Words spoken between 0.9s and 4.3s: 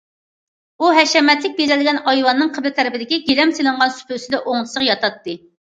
ھەشەمەتلىك بېزەلگەن ئايۋاننىڭ قىبلە تەرىپىدىكى گىلەم سېلىنغان سۇپا